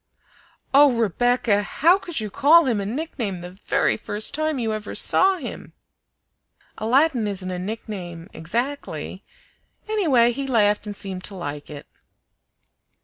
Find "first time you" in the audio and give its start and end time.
3.95-4.73